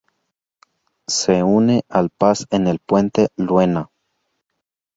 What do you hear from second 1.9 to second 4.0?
al Pas en El Puente Luena.